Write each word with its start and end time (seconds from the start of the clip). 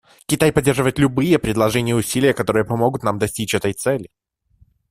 Китай 0.25 0.51
поддерживает 0.51 0.97
любые 0.97 1.37
предложения 1.37 1.91
и 1.91 1.93
усилия, 1.93 2.33
которые 2.33 2.65
помогут 2.65 3.03
нам 3.03 3.19
достичь 3.19 3.53
этой 3.53 3.73
цели. 3.73 4.09